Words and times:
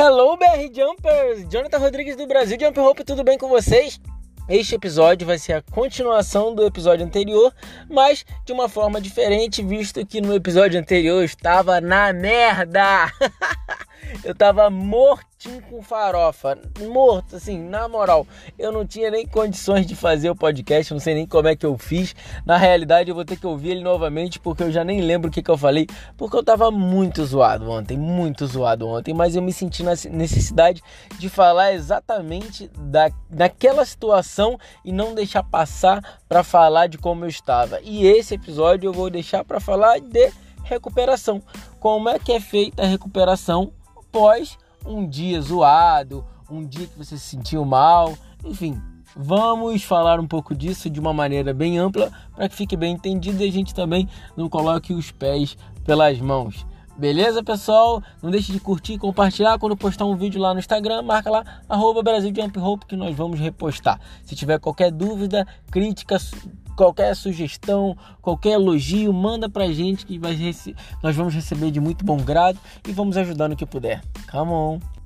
Hello, 0.00 0.36
BR 0.36 0.72
Jumpers! 0.72 1.44
Jonathan 1.50 1.78
Rodrigues 1.78 2.14
do 2.14 2.24
Brasil 2.24 2.56
Jump 2.56 2.78
Hope, 2.78 3.02
tudo 3.02 3.24
bem 3.24 3.36
com 3.36 3.48
vocês? 3.48 4.00
Este 4.48 4.76
episódio 4.76 5.26
vai 5.26 5.38
ser 5.38 5.54
a 5.54 5.62
continuação 5.72 6.54
do 6.54 6.64
episódio 6.64 7.04
anterior, 7.04 7.52
mas 7.90 8.24
de 8.46 8.52
uma 8.52 8.68
forma 8.68 9.00
diferente, 9.00 9.60
visto 9.60 10.06
que 10.06 10.20
no 10.20 10.32
episódio 10.32 10.78
anterior 10.78 11.16
eu 11.18 11.24
estava 11.24 11.80
na 11.80 12.12
merda! 12.12 13.10
eu 14.28 14.34
tava 14.34 14.68
mortinho 14.68 15.62
com 15.70 15.80
farofa, 15.80 16.58
morto, 16.86 17.36
assim, 17.36 17.58
na 17.58 17.88
moral. 17.88 18.26
Eu 18.58 18.70
não 18.70 18.86
tinha 18.86 19.10
nem 19.10 19.26
condições 19.26 19.86
de 19.86 19.96
fazer 19.96 20.28
o 20.28 20.36
podcast, 20.36 20.92
não 20.92 21.00
sei 21.00 21.14
nem 21.14 21.26
como 21.26 21.48
é 21.48 21.56
que 21.56 21.64
eu 21.64 21.78
fiz. 21.78 22.14
Na 22.44 22.58
realidade, 22.58 23.08
eu 23.08 23.14
vou 23.14 23.24
ter 23.24 23.38
que 23.38 23.46
ouvir 23.46 23.70
ele 23.70 23.82
novamente, 23.82 24.38
porque 24.38 24.64
eu 24.64 24.70
já 24.70 24.84
nem 24.84 25.00
lembro 25.00 25.30
o 25.30 25.32
que, 25.32 25.42
que 25.42 25.50
eu 25.50 25.56
falei, 25.56 25.86
porque 26.14 26.36
eu 26.36 26.44
tava 26.44 26.70
muito 26.70 27.24
zoado 27.24 27.70
ontem, 27.70 27.96
muito 27.96 28.46
zoado 28.46 28.86
ontem, 28.86 29.14
mas 29.14 29.34
eu 29.34 29.40
me 29.40 29.50
senti 29.50 29.82
na 29.82 29.92
necessidade 30.10 30.82
de 31.18 31.30
falar 31.30 31.72
exatamente 31.72 32.70
da, 32.78 33.10
daquela 33.30 33.86
situação 33.86 34.58
e 34.84 34.92
não 34.92 35.14
deixar 35.14 35.42
passar 35.42 36.20
para 36.28 36.44
falar 36.44 36.86
de 36.86 36.98
como 36.98 37.24
eu 37.24 37.30
estava. 37.30 37.80
E 37.82 38.06
esse 38.06 38.34
episódio 38.34 38.88
eu 38.88 38.92
vou 38.92 39.08
deixar 39.08 39.42
para 39.42 39.58
falar 39.58 39.98
de 40.00 40.30
recuperação. 40.64 41.42
Como 41.80 42.10
é 42.10 42.18
que 42.18 42.32
é 42.32 42.40
feita 42.40 42.82
a 42.82 42.86
recuperação 42.86 43.72
após 44.18 44.58
um 44.84 45.08
dia 45.08 45.40
zoado, 45.40 46.24
um 46.50 46.66
dia 46.66 46.88
que 46.88 46.98
você 46.98 47.16
se 47.16 47.24
sentiu 47.24 47.64
mal, 47.64 48.14
enfim. 48.44 48.80
Vamos 49.16 49.84
falar 49.84 50.18
um 50.18 50.26
pouco 50.26 50.56
disso 50.56 50.90
de 50.90 50.98
uma 50.98 51.12
maneira 51.12 51.54
bem 51.54 51.78
ampla 51.78 52.10
para 52.34 52.48
que 52.48 52.56
fique 52.56 52.76
bem 52.76 52.94
entendido 52.94 53.42
e 53.42 53.48
a 53.48 53.52
gente 53.52 53.72
também 53.72 54.08
não 54.36 54.48
coloque 54.48 54.92
os 54.92 55.12
pés 55.12 55.56
pelas 55.84 56.20
mãos. 56.20 56.66
Beleza, 56.96 57.44
pessoal? 57.44 58.02
Não 58.20 58.28
deixe 58.28 58.50
de 58.50 58.58
curtir 58.58 58.94
e 58.94 58.98
compartilhar. 58.98 59.56
Quando 59.56 59.76
postar 59.76 60.04
um 60.04 60.16
vídeo 60.16 60.40
lá 60.40 60.52
no 60.52 60.58
Instagram, 60.58 61.02
marca 61.02 61.30
lá, 61.30 61.44
arroba 61.68 62.02
Brasil 62.02 62.32
Jump 62.34 62.58
Hope, 62.58 62.86
que 62.86 62.96
nós 62.96 63.14
vamos 63.14 63.38
repostar. 63.38 64.00
Se 64.24 64.34
tiver 64.34 64.58
qualquer 64.58 64.90
dúvida, 64.90 65.46
crítica, 65.70 66.18
qualquer 66.78 67.16
sugestão, 67.16 67.96
qualquer 68.22 68.50
elogio, 68.50 69.12
manda 69.12 69.48
pra 69.48 69.66
gente 69.66 70.06
que 70.06 70.20
nós 71.02 71.16
vamos 71.16 71.34
receber 71.34 71.72
de 71.72 71.80
muito 71.80 72.04
bom 72.04 72.18
grado 72.18 72.56
e 72.86 72.92
vamos 72.92 73.16
ajudar 73.16 73.48
no 73.48 73.56
que 73.56 73.66
puder. 73.66 74.00
Come 74.30 74.52
on! 74.52 74.97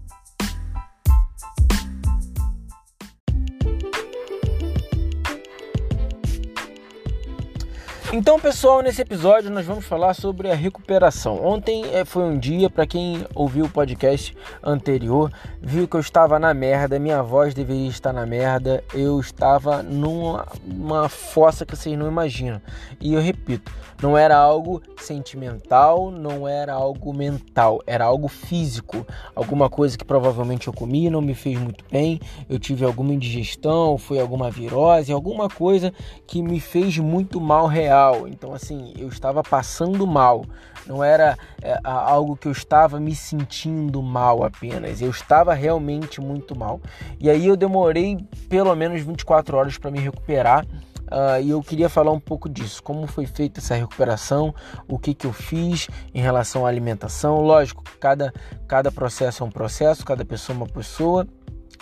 Então, 8.11 8.39
pessoal, 8.39 8.83
nesse 8.83 9.01
episódio 9.01 9.51
nós 9.51 9.65
vamos 9.65 9.87
falar 9.87 10.13
sobre 10.13 10.51
a 10.51 10.55
recuperação. 10.55 11.43
Ontem 11.43 11.85
é, 11.95 12.05
foi 12.05 12.25
um 12.25 12.39
dia, 12.39 12.69
para 12.69 12.87
quem 12.87 13.25
ouviu 13.35 13.65
o 13.65 13.71
podcast 13.71 14.37
anterior, 14.63 15.33
viu 15.63 15.89
que 15.89 15.97
eu 15.97 16.01
estava 16.01 16.39
na 16.39 16.53
merda, 16.53 16.99
minha 16.99 17.23
voz 17.23 17.55
deveria 17.55 17.89
estar 17.89 18.13
na 18.13 18.27
merda, 18.27 18.85
eu 18.93 19.19
estava 19.19 19.83
numa 19.83 20.47
uma 20.67 21.09
fossa 21.09 21.65
que 21.65 21.75
vocês 21.75 21.97
não 21.97 22.07
imaginam. 22.07 22.61
E 23.01 23.15
eu 23.15 23.21
repito, 23.21 23.73
não 24.03 24.19
era 24.19 24.37
algo 24.37 24.83
sentimental, 24.99 26.11
não 26.11 26.47
era 26.47 26.75
algo 26.75 27.15
mental, 27.15 27.81
era 27.87 28.05
algo 28.05 28.29
físico. 28.29 29.07
Alguma 29.35 29.71
coisa 29.71 29.97
que 29.97 30.05
provavelmente 30.05 30.67
eu 30.67 30.73
comi, 30.73 31.09
não 31.09 31.23
me 31.23 31.35
fez 31.35 31.59
muito 31.59 31.85
bem, 31.91 32.21
eu 32.49 32.59
tive 32.59 32.85
alguma 32.85 33.15
indigestão, 33.15 33.97
foi 33.97 34.21
alguma 34.21 34.51
virose, 34.51 35.13
alguma 35.13 35.49
coisa 35.49 35.95
que 36.27 36.43
me 36.43 36.61
fez 36.61 36.99
muito 36.99 37.41
mal 37.41 37.67
real 37.67 37.92
mal. 37.93 38.27
Então, 38.27 38.55
assim, 38.55 38.95
eu 38.99 39.09
estava 39.09 39.43
passando 39.43 40.07
mal. 40.07 40.45
Não 40.87 41.05
era 41.05 41.37
é, 41.63 41.79
algo 41.85 42.37
que 42.37 42.49
eu 42.49 42.53
estava 42.53 42.99
me 42.99 43.15
sentindo 43.15 44.03
mal 44.03 44.43
apenas. 44.43 45.01
Eu 45.01 45.11
estava 45.11 45.53
realmente 45.55 46.21
muito 46.21 46.59
mal. 46.59 46.81
E 47.21 47.29
aí 47.29 47.47
eu 47.47 47.57
demorei 47.57 48.19
pelo 48.49 48.75
menos 48.75 49.03
24 49.03 49.57
horas 49.57 49.79
para 49.79 49.91
me 49.91 50.01
recuperar. 50.01 50.67
Uh, 51.13 51.43
e 51.43 51.51
eu 51.51 51.63
queria 51.63 51.91
falar 51.91 52.11
um 52.11 52.19
pouco 52.19 52.49
disso, 52.49 52.83
como 52.83 53.07
foi 53.07 53.27
feita 53.27 53.61
essa 53.61 53.75
recuperação, 53.75 54.55
o 54.89 54.99
que, 54.99 55.13
que 55.13 55.27
eu 55.27 55.33
fiz 55.33 55.87
em 56.15 56.23
relação 56.23 56.65
à 56.65 56.71
alimentação. 56.71 57.43
Lógico, 57.43 57.85
cada, 58.01 58.33
cada 58.67 58.91
processo 58.91 59.43
é 59.43 59.47
um 59.47 59.51
processo, 59.51 60.07
cada 60.07 60.25
pessoa 60.25 60.57
é 60.57 60.57
uma 60.57 60.67
pessoa 60.67 61.29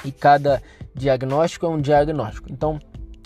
e 0.05 0.11
cada 0.11 0.61
diagnóstico 0.97 1.65
é 1.65 1.69
um 1.69 1.81
diagnóstico. 1.81 2.51
Então, 2.51 2.81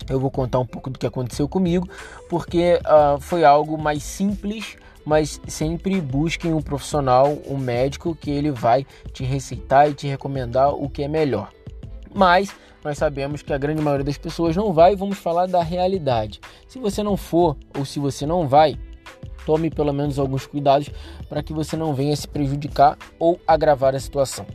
eu 0.09 0.21
vou 0.21 0.31
contar 0.31 0.59
um 0.59 0.67
pouco 0.67 0.91
do 0.91 0.99
que 0.99 1.07
aconteceu 1.07 1.49
comigo, 1.49 1.89
porque 2.29 2.81
uh, 2.85 3.21
foi 3.21 3.45
algo 3.45 3.79
mais 3.79 4.03
simples, 4.03 4.77
mas 5.05 5.41
sempre 5.47 6.01
busquem 6.01 6.53
um 6.53 6.63
profissional, 6.63 7.37
um 7.49 7.57
médico, 7.57 8.15
que 8.15 8.31
ele 8.31 8.51
vai 8.51 8.87
te 9.13 9.25
receitar 9.25 9.91
e 9.91 9.95
te 9.95 10.07
recomendar 10.07 10.75
o 10.75 10.89
que 10.89 11.03
é 11.03 11.09
melhor. 11.09 11.51
Mas 12.15 12.55
nós 12.85 12.99
sabemos 12.99 13.43
que 13.43 13.53
a 13.53 13.59
grande 13.59 13.83
maioria 13.83 14.05
das 14.05 14.19
pessoas 14.19 14.55
não 14.55 14.73
vai, 14.73 14.95
vamos 14.95 15.19
falar 15.19 15.47
da 15.47 15.63
realidade. 15.63 16.41
Se 16.69 16.79
você 16.79 17.03
não 17.03 17.17
for 17.17 17.57
ou 17.77 17.85
se 17.85 17.99
você 17.99 18.27
não 18.27 18.47
vai, 18.47 18.77
tome 19.47 19.71
pelo 19.71 19.93
menos 19.93 20.19
alguns 20.19 20.47
cuidados 20.47 20.91
para 21.29 21.43
que 21.43 21.53
você 21.53 21.77
não 21.77 21.95
venha 21.95 22.15
se 22.15 22.29
prejudicar 22.29 22.97
ou 23.19 23.41
agravar 23.47 23.95
a 23.95 24.01
situação. 24.01 24.47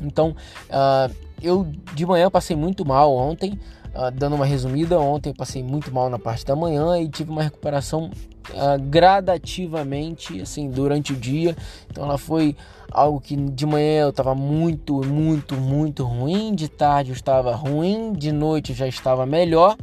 Então, 0.00 0.34
uh, 0.70 1.14
eu 1.42 1.66
de 1.94 2.06
manhã 2.06 2.30
passei 2.30 2.56
muito 2.56 2.84
mal 2.84 3.14
ontem. 3.14 3.58
Uh, 3.96 4.10
dando 4.10 4.36
uma 4.36 4.44
resumida, 4.44 5.00
ontem 5.00 5.32
passei 5.32 5.62
muito 5.62 5.90
mal 5.90 6.10
na 6.10 6.18
parte 6.18 6.44
da 6.44 6.54
manhã 6.54 6.98
e 6.98 7.08
tive 7.08 7.30
uma 7.30 7.42
recuperação 7.42 8.10
uh, 8.50 8.78
gradativamente, 8.90 10.38
assim, 10.42 10.68
durante 10.68 11.14
o 11.14 11.16
dia. 11.16 11.56
Então 11.90 12.04
ela 12.04 12.18
foi 12.18 12.54
algo 12.90 13.18
que 13.18 13.34
de 13.34 13.64
manhã 13.64 14.02
eu 14.02 14.10
estava 14.10 14.34
muito, 14.34 15.02
muito, 15.02 15.54
muito 15.54 16.04
ruim, 16.04 16.54
de 16.54 16.68
tarde 16.68 17.10
eu 17.10 17.14
estava 17.14 17.54
ruim, 17.54 18.12
de 18.12 18.32
noite 18.32 18.72
eu 18.72 18.76
já 18.76 18.86
estava 18.86 19.24
melhor, 19.24 19.78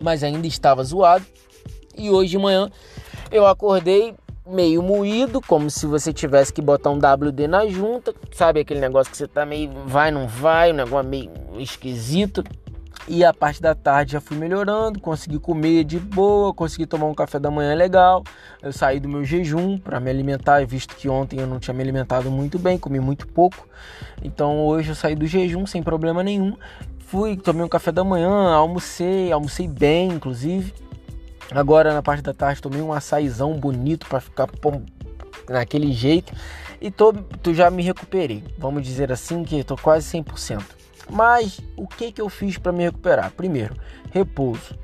mas 0.00 0.24
ainda 0.24 0.46
estava 0.46 0.82
zoado. 0.82 1.26
E 1.94 2.08
hoje 2.08 2.30
de 2.30 2.38
manhã 2.38 2.70
eu 3.30 3.46
acordei 3.46 4.14
meio 4.46 4.82
moído, 4.82 5.42
como 5.42 5.70
se 5.70 5.86
você 5.86 6.10
tivesse 6.10 6.52
que 6.52 6.62
botar 6.62 6.90
um 6.90 6.98
WD 6.98 7.46
na 7.46 7.66
junta, 7.66 8.14
sabe 8.32 8.60
aquele 8.60 8.80
negócio 8.80 9.10
que 9.10 9.16
você 9.18 9.28
tá 9.28 9.44
meio 9.44 9.70
vai, 9.86 10.10
não 10.10 10.26
vai, 10.26 10.72
um 10.72 10.76
negócio 10.76 11.08
meio 11.08 11.30
esquisito. 11.58 12.42
E 13.08 13.24
a 13.24 13.34
parte 13.34 13.60
da 13.60 13.74
tarde 13.74 14.12
já 14.12 14.20
fui 14.20 14.36
melhorando, 14.36 15.00
consegui 15.00 15.38
comer 15.38 15.82
de 15.82 15.98
boa, 15.98 16.54
consegui 16.54 16.86
tomar 16.86 17.06
um 17.06 17.14
café 17.14 17.38
da 17.38 17.50
manhã 17.50 17.74
legal. 17.74 18.22
Eu 18.62 18.72
saí 18.72 19.00
do 19.00 19.08
meu 19.08 19.24
jejum 19.24 19.76
para 19.76 19.98
me 19.98 20.08
alimentar, 20.08 20.64
visto 20.66 20.94
que 20.94 21.08
ontem 21.08 21.40
eu 21.40 21.46
não 21.46 21.58
tinha 21.58 21.74
me 21.74 21.82
alimentado 21.82 22.30
muito 22.30 22.58
bem, 22.58 22.78
comi 22.78 23.00
muito 23.00 23.26
pouco. 23.26 23.66
Então 24.22 24.64
hoje 24.64 24.90
eu 24.90 24.94
saí 24.94 25.16
do 25.16 25.26
jejum 25.26 25.66
sem 25.66 25.82
problema 25.82 26.22
nenhum. 26.22 26.56
Fui, 27.00 27.36
tomei 27.36 27.64
um 27.64 27.68
café 27.68 27.90
da 27.90 28.04
manhã, 28.04 28.30
almocei, 28.52 29.32
almocei 29.32 29.66
bem, 29.66 30.10
inclusive. 30.12 30.72
Agora 31.50 31.92
na 31.92 32.02
parte 32.02 32.22
da 32.22 32.32
tarde 32.32 32.62
tomei 32.62 32.80
um 32.80 32.92
açaizão 32.92 33.52
bonito 33.54 34.06
para 34.06 34.20
ficar 34.20 34.46
pom, 34.46 34.80
naquele 35.48 35.92
jeito 35.92 36.32
e 36.80 36.90
tô, 36.90 37.12
tô, 37.12 37.52
já 37.52 37.68
me 37.68 37.82
recuperei. 37.82 38.44
Vamos 38.56 38.84
dizer 38.84 39.12
assim 39.12 39.42
que 39.44 39.56
estou 39.56 39.76
quase 39.76 40.18
100%. 40.18 40.81
Mas 41.10 41.60
o 41.76 41.86
que, 41.86 42.12
que 42.12 42.20
eu 42.20 42.28
fiz 42.28 42.58
para 42.58 42.72
me 42.72 42.84
recuperar? 42.84 43.30
Primeiro, 43.32 43.76
repouso. 44.10 44.78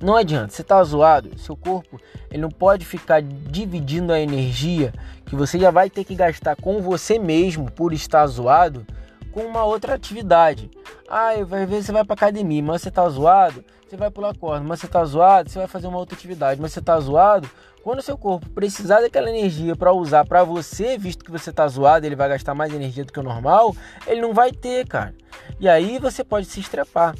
Não 0.00 0.16
adianta, 0.16 0.48
você 0.48 0.62
tá 0.64 0.82
zoado, 0.82 1.38
seu 1.38 1.54
corpo 1.54 2.00
ele 2.30 2.42
não 2.42 2.50
pode 2.50 2.86
ficar 2.86 3.20
dividindo 3.20 4.12
a 4.12 4.20
energia 4.20 4.94
que 5.26 5.34
você 5.34 5.58
já 5.58 5.70
vai 5.70 5.90
ter 5.90 6.04
que 6.04 6.14
gastar 6.14 6.56
com 6.56 6.80
você 6.80 7.18
mesmo 7.18 7.70
por 7.70 7.92
estar 7.92 8.26
zoado 8.26 8.86
com 9.32 9.40
uma 9.40 9.64
outra 9.64 9.94
atividade. 9.94 10.70
Ah, 11.08 11.30
às 11.30 11.68
vezes 11.68 11.86
você 11.86 11.92
vai 11.92 12.04
para 12.04 12.14
academia, 12.14 12.62
mas 12.62 12.82
você 12.82 12.90
tá 12.90 13.08
zoado, 13.08 13.64
você 13.88 13.96
vai 13.96 14.10
pular 14.10 14.36
corda, 14.36 14.64
mas 14.64 14.80
você 14.80 14.88
tá 14.88 15.04
zoado, 15.04 15.50
você 15.50 15.58
vai 15.58 15.68
fazer 15.68 15.86
uma 15.86 15.98
outra 15.98 16.16
atividade, 16.16 16.60
mas 16.60 16.72
você 16.72 16.80
tá 16.80 16.98
zoado. 17.00 17.48
Quando 17.82 18.02
seu 18.02 18.16
corpo 18.16 18.48
precisar 18.50 19.00
daquela 19.00 19.30
energia 19.30 19.74
para 19.74 19.92
usar 19.92 20.26
para 20.26 20.44
você, 20.44 20.98
visto 20.98 21.24
que 21.24 21.30
você 21.30 21.50
tá 21.50 21.66
zoado, 21.66 22.04
ele 22.04 22.14
vai 22.14 22.28
gastar 22.28 22.54
mais 22.54 22.72
energia 22.74 23.04
do 23.04 23.12
que 23.12 23.18
o 23.18 23.22
normal, 23.22 23.74
ele 24.06 24.20
não 24.20 24.34
vai 24.34 24.52
ter, 24.52 24.86
cara. 24.86 25.14
E 25.58 25.68
aí 25.68 25.98
você 25.98 26.22
pode 26.22 26.46
se 26.46 26.60
estrepar. 26.60 27.14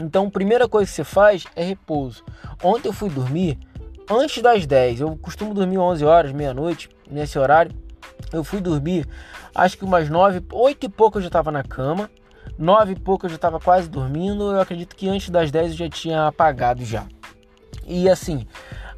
Então, 0.00 0.28
a 0.28 0.30
primeira 0.30 0.68
coisa 0.68 0.88
que 0.88 0.94
você 0.94 1.04
faz 1.04 1.44
é 1.56 1.64
repouso. 1.64 2.24
Ontem 2.62 2.88
eu 2.88 2.92
fui 2.92 3.10
dormir 3.10 3.58
antes 4.08 4.40
das 4.40 4.64
10. 4.64 5.00
Eu 5.00 5.16
costumo 5.16 5.52
dormir 5.52 5.78
11 5.78 6.04
horas, 6.04 6.32
meia-noite, 6.32 6.88
nesse 7.10 7.38
horário. 7.38 7.72
Eu 8.32 8.44
fui 8.44 8.60
dormir, 8.60 9.06
acho 9.54 9.78
que 9.78 9.84
umas 9.84 10.08
9, 10.08 10.42
8 10.52 10.86
e 10.86 10.88
pouco 10.88 11.18
eu 11.18 11.22
já 11.22 11.28
estava 11.28 11.50
na 11.50 11.62
cama. 11.62 12.10
Nove 12.58 12.92
e 12.92 12.98
pouco 12.98 13.26
eu 13.26 13.30
já 13.30 13.36
estava 13.36 13.60
quase 13.60 13.88
dormindo. 13.88 14.50
Eu 14.52 14.60
acredito 14.60 14.96
que 14.96 15.08
antes 15.08 15.30
das 15.30 15.50
10 15.50 15.72
eu 15.72 15.76
já 15.76 15.88
tinha 15.88 16.26
apagado 16.26 16.84
já. 16.84 17.06
E 17.86 18.08
assim, 18.08 18.46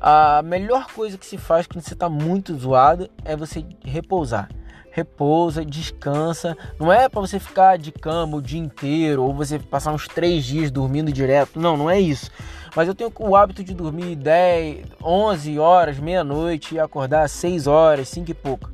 a 0.00 0.42
melhor 0.42 0.86
coisa 0.92 1.18
que 1.18 1.26
se 1.26 1.36
faz 1.36 1.66
quando 1.66 1.84
você 1.84 1.92
está 1.92 2.08
muito 2.08 2.56
zoado 2.56 3.08
é 3.24 3.36
você 3.36 3.64
repousar. 3.84 4.48
Repousa, 4.90 5.64
descansa. 5.64 6.56
Não 6.78 6.92
é 6.92 7.08
para 7.08 7.20
você 7.20 7.38
ficar 7.38 7.78
de 7.78 7.92
cama 7.92 8.38
o 8.38 8.42
dia 8.42 8.58
inteiro 8.58 9.22
ou 9.22 9.32
você 9.32 9.58
passar 9.58 9.92
uns 9.92 10.08
três 10.08 10.44
dias 10.44 10.70
dormindo 10.70 11.12
direto. 11.12 11.60
Não, 11.60 11.76
não 11.76 11.88
é 11.88 12.00
isso. 12.00 12.30
Mas 12.74 12.88
eu 12.88 12.94
tenho 12.94 13.12
o 13.20 13.36
hábito 13.36 13.62
de 13.62 13.74
dormir 13.74 14.16
10, 14.16 14.86
11 15.02 15.58
horas, 15.58 15.98
meia-noite 15.98 16.74
e 16.76 16.80
acordar 16.80 17.24
às 17.24 17.32
6 17.32 17.66
horas, 17.66 18.08
5 18.08 18.30
e 18.30 18.34
pouco. 18.34 18.70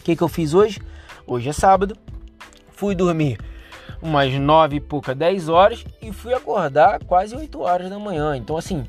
O 0.00 0.02
que, 0.02 0.16
que 0.16 0.22
eu 0.22 0.28
fiz 0.28 0.54
hoje? 0.54 0.80
Hoje 1.26 1.50
é 1.50 1.52
sábado 1.52 1.96
fui 2.80 2.94
dormir 2.94 3.38
umas 4.00 4.32
nove 4.32 4.76
e 4.76 4.80
pouca, 4.80 5.14
dez 5.14 5.50
horas 5.50 5.84
e 6.00 6.10
fui 6.10 6.32
acordar 6.32 7.04
quase 7.04 7.36
8 7.36 7.60
horas 7.60 7.90
da 7.90 7.98
manhã. 7.98 8.34
Então, 8.34 8.56
assim, 8.56 8.86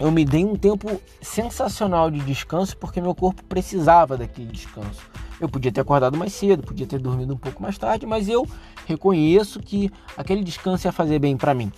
eu 0.00 0.10
me 0.10 0.24
dei 0.24 0.44
um 0.44 0.56
tempo 0.56 1.00
sensacional 1.22 2.10
de 2.10 2.18
descanso 2.18 2.76
porque 2.76 3.00
meu 3.00 3.14
corpo 3.14 3.44
precisava 3.44 4.16
daquele 4.16 4.48
descanso. 4.48 5.00
Eu 5.40 5.48
podia 5.48 5.70
ter 5.70 5.80
acordado 5.80 6.18
mais 6.18 6.32
cedo, 6.32 6.64
podia 6.64 6.84
ter 6.84 6.98
dormido 6.98 7.32
um 7.32 7.38
pouco 7.38 7.62
mais 7.62 7.78
tarde, 7.78 8.04
mas 8.04 8.28
eu 8.28 8.44
reconheço 8.86 9.60
que 9.60 9.88
aquele 10.16 10.42
descanso 10.42 10.88
ia 10.88 10.92
fazer 10.92 11.20
bem 11.20 11.36
para 11.36 11.54
mim. 11.54 11.70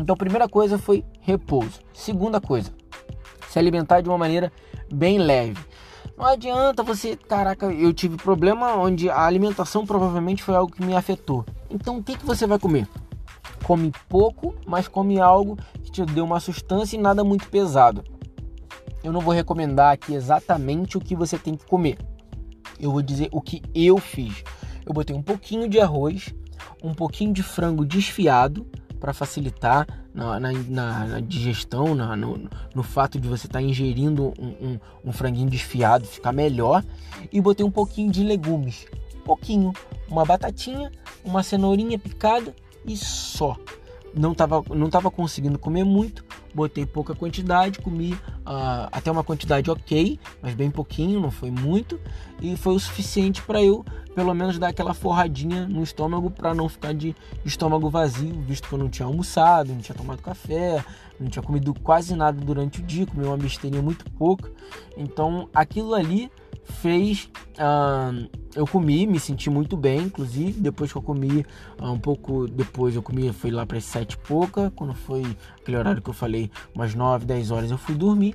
Então, 0.00 0.14
a 0.14 0.16
primeira 0.16 0.48
coisa 0.48 0.78
foi 0.78 1.04
repouso. 1.20 1.80
Segunda 1.92 2.40
coisa, 2.40 2.72
se 3.50 3.58
alimentar 3.58 4.00
de 4.00 4.08
uma 4.08 4.16
maneira 4.16 4.50
bem 4.90 5.18
leve. 5.18 5.58
Não 6.16 6.24
adianta 6.24 6.82
você, 6.82 7.14
caraca, 7.14 7.66
eu 7.66 7.92
tive 7.92 8.16
problema 8.16 8.74
onde 8.74 9.10
a 9.10 9.20
alimentação 9.20 9.84
provavelmente 9.84 10.42
foi 10.42 10.54
algo 10.54 10.72
que 10.72 10.84
me 10.84 10.96
afetou. 10.96 11.44
Então, 11.68 11.98
o 11.98 12.02
que, 12.02 12.16
que 12.16 12.24
você 12.24 12.46
vai 12.46 12.58
comer? 12.58 12.88
Come 13.62 13.92
pouco, 14.08 14.54
mas 14.66 14.88
come 14.88 15.20
algo 15.20 15.58
que 15.82 15.90
te 15.90 16.04
dê 16.06 16.22
uma 16.22 16.40
sustância 16.40 16.96
e 16.96 17.00
nada 17.00 17.22
muito 17.22 17.48
pesado. 17.48 18.02
Eu 19.04 19.12
não 19.12 19.20
vou 19.20 19.34
recomendar 19.34 19.92
aqui 19.92 20.14
exatamente 20.14 20.96
o 20.96 21.00
que 21.00 21.14
você 21.14 21.38
tem 21.38 21.54
que 21.54 21.66
comer. 21.66 21.98
Eu 22.80 22.92
vou 22.92 23.02
dizer 23.02 23.28
o 23.30 23.42
que 23.42 23.62
eu 23.74 23.98
fiz. 23.98 24.42
Eu 24.86 24.94
botei 24.94 25.14
um 25.14 25.22
pouquinho 25.22 25.68
de 25.68 25.78
arroz, 25.78 26.34
um 26.82 26.94
pouquinho 26.94 27.32
de 27.32 27.42
frango 27.42 27.84
desfiado 27.84 28.66
para 28.98 29.12
facilitar 29.12 29.86
na, 30.14 30.40
na, 30.40 30.52
na 30.52 31.20
digestão, 31.20 31.94
na, 31.94 32.16
no, 32.16 32.48
no, 32.74 32.82
fato 32.82 33.20
de 33.20 33.28
você 33.28 33.46
estar 33.46 33.58
tá 33.58 33.62
ingerindo 33.62 34.32
um, 34.38 34.46
um, 34.46 34.80
um, 35.06 35.12
franguinho 35.12 35.48
desfiado, 35.48 36.06
ficar 36.06 36.32
melhor. 36.32 36.84
E 37.32 37.40
botei 37.40 37.64
um 37.64 37.70
pouquinho 37.70 38.10
de 38.10 38.22
legumes, 38.22 38.86
pouquinho, 39.24 39.72
uma 40.08 40.24
batatinha, 40.24 40.90
uma 41.24 41.42
cenourinha 41.42 41.98
picada 41.98 42.54
e 42.84 42.96
só. 42.96 43.56
Não 44.14 44.32
estava 44.32 44.62
não 44.74 44.88
tava 44.88 45.10
conseguindo 45.10 45.58
comer 45.58 45.84
muito, 45.84 46.24
botei 46.56 46.86
pouca 46.86 47.14
quantidade, 47.14 47.78
comi 47.80 48.14
uh, 48.14 48.88
até 48.90 49.10
uma 49.10 49.22
quantidade 49.22 49.70
ok, 49.70 50.18
mas 50.40 50.54
bem 50.54 50.70
pouquinho, 50.70 51.20
não 51.20 51.30
foi 51.30 51.50
muito, 51.50 52.00
e 52.40 52.56
foi 52.56 52.74
o 52.74 52.80
suficiente 52.80 53.42
para 53.42 53.62
eu 53.62 53.84
pelo 54.14 54.32
menos 54.32 54.58
dar 54.58 54.68
aquela 54.68 54.94
forradinha 54.94 55.68
no 55.68 55.82
estômago 55.82 56.30
para 56.30 56.54
não 56.54 56.70
ficar 56.70 56.94
de 56.94 57.14
estômago 57.44 57.90
vazio, 57.90 58.40
visto 58.40 58.66
que 58.66 58.74
eu 58.74 58.78
não 58.78 58.88
tinha 58.88 59.04
almoçado, 59.04 59.74
não 59.74 59.80
tinha 59.80 59.94
tomado 59.94 60.22
café, 60.22 60.82
não 61.20 61.28
tinha 61.28 61.42
comido 61.42 61.74
quase 61.74 62.16
nada 62.16 62.40
durante 62.40 62.80
o 62.80 62.82
dia, 62.82 63.06
comi 63.06 63.26
uma 63.26 63.36
besteirinha 63.36 63.82
muito 63.82 64.10
pouco. 64.12 64.48
Então 64.96 65.50
aquilo 65.54 65.92
ali 65.92 66.32
fez 66.64 67.30
uh, 67.58 68.26
eu 68.56 68.66
comi, 68.66 69.06
me 69.06 69.20
senti 69.20 69.50
muito 69.50 69.76
bem, 69.76 70.04
inclusive 70.04 70.58
depois 70.58 70.90
que 70.90 70.96
eu 70.96 71.02
comi 71.02 71.44
uh, 71.78 71.92
um 71.92 71.98
pouco 71.98 72.48
depois 72.48 72.96
eu 72.96 73.02
comi, 73.02 73.30
foi 73.32 73.50
lá 73.50 73.66
para 73.66 73.76
as 73.76 73.84
sete 73.84 74.14
e 74.14 74.16
pouca, 74.16 74.72
quando 74.74 74.94
foi 74.94 75.22
aquele 75.60 75.76
horário 75.76 76.00
que 76.00 76.08
eu 76.08 76.14
falei, 76.14 76.50
umas 76.74 76.94
nove, 76.94 77.26
dez 77.26 77.50
horas 77.50 77.70
eu 77.70 77.76
fui 77.76 77.94
dormir 77.94 78.34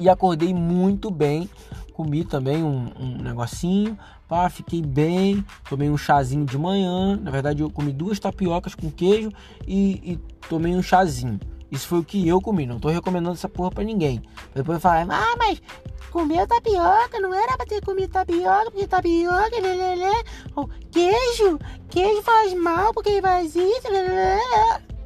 e 0.00 0.08
acordei 0.08 0.54
muito 0.54 1.10
bem, 1.10 1.48
comi 1.92 2.24
também 2.24 2.62
um, 2.62 2.90
um 2.98 3.22
negocinho, 3.22 3.98
pá, 4.26 4.48
fiquei 4.48 4.80
bem, 4.80 5.44
tomei 5.68 5.90
um 5.90 5.98
chazinho 5.98 6.46
de 6.46 6.56
manhã, 6.56 7.16
na 7.16 7.30
verdade 7.30 7.62
eu 7.62 7.70
comi 7.70 7.92
duas 7.92 8.18
tapiocas 8.18 8.74
com 8.74 8.90
queijo 8.90 9.30
e, 9.66 10.12
e 10.12 10.18
tomei 10.48 10.74
um 10.74 10.82
chazinho. 10.82 11.38
Isso 11.70 11.86
foi 11.86 11.98
o 11.98 12.04
que 12.04 12.26
eu 12.26 12.40
comi, 12.40 12.66
não 12.66 12.80
tô 12.80 12.88
recomendando 12.88 13.34
essa 13.34 13.48
porra 13.48 13.70
pra 13.70 13.84
ninguém. 13.84 14.22
Depois 14.54 14.80
falar, 14.80 15.06
ah, 15.10 15.36
mas 15.38 15.60
comeu 16.10 16.46
tapioca, 16.46 17.20
não 17.20 17.34
era 17.34 17.56
pra 17.56 17.66
ter 17.66 17.82
comido 17.82 18.10
tapioca, 18.10 18.70
porque 18.70 18.86
tapioca, 18.86 19.60
lê, 19.60 19.74
lê, 19.74 19.94
lê. 19.96 20.24
Oh, 20.56 20.66
queijo, 20.90 21.58
queijo 21.90 22.22
faz 22.22 22.54
mal 22.54 22.94
porque 22.94 23.20
faz 23.20 23.54
isso, 23.54 23.88
lê, 23.90 24.38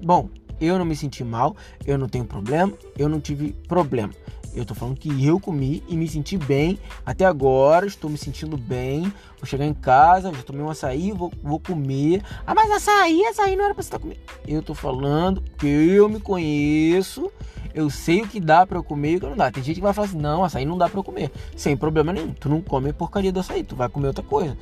Bom, 0.03 0.29
eu 0.61 0.79
não 0.79 0.85
me 0.85 0.95
senti 0.95 1.25
mal, 1.25 1.57
eu 1.85 1.99
não 1.99 2.09
tenho 2.09 2.25
problema, 2.25 2.73
eu 2.97 3.09
não 3.09 3.21
tive 3.21 3.53
problema. 3.67 4.13
Eu 4.55 4.67
tô 4.67 4.75
falando 4.75 4.99
que 4.99 5.25
eu 5.25 5.41
comi 5.41 5.83
e 5.89 5.97
me 5.97 6.07
senti 6.07 6.37
bem. 6.37 6.79
Até 7.07 7.25
agora 7.25 7.87
estou 7.87 8.11
me 8.11 8.19
sentindo 8.19 8.57
bem. 8.57 9.03
Vou 9.39 9.47
chegar 9.47 9.65
em 9.65 9.73
casa, 9.73 10.33
já 10.33 10.43
tomei 10.43 10.63
um 10.63 10.69
açaí, 10.69 11.11
vou, 11.11 11.33
vou 11.43 11.59
comer. 11.59 12.23
Ah, 12.47 12.55
mas 12.55 12.71
açaí, 12.71 13.25
açaí 13.25 13.57
não 13.57 13.65
era 13.65 13.75
pra 13.75 13.83
você 13.83 13.89
estar 13.89 13.99
tá 13.99 14.03
comendo. 14.03 14.21
Eu 14.47 14.63
tô 14.63 14.75
falando 14.75 15.43
que 15.59 15.67
eu 15.67 16.09
me 16.09 16.21
conheço. 16.21 17.31
Eu 17.75 17.89
sei 17.89 18.21
o 18.21 18.29
que 18.29 18.39
dá 18.39 18.67
para 18.67 18.77
eu 18.77 18.85
comer 18.85 19.13
e 19.13 19.17
o 19.17 19.21
que 19.21 19.27
não 19.27 19.37
dá. 19.37 19.51
Tem 19.51 19.63
gente 19.63 19.77
que 19.77 19.83
vai 19.83 19.95
falar 19.95 20.09
assim: 20.09 20.19
não, 20.19 20.45
açaí 20.45 20.67
não 20.67 20.77
dá 20.77 20.89
para 20.89 21.01
eu 21.01 21.05
comer. 21.05 21.33
Sem 21.57 21.75
problema 21.75 22.13
nenhum. 22.13 22.35
Tu 22.35 22.49
não 22.49 22.61
come 22.61 22.93
porcaria 22.93 23.33
do 23.33 23.41
açaí, 23.41 23.65
tu 23.65 23.75
vai 23.75 23.89
comer 23.89 24.09
outra 24.09 24.23
coisa. 24.23 24.57